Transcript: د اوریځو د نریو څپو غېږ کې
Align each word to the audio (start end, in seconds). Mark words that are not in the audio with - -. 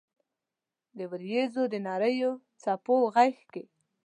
د 0.97 0.99
اوریځو 1.07 1.63
د 1.69 1.75
نریو 1.87 2.31
څپو 2.61 2.95
غېږ 3.13 3.37
کې 3.53 3.63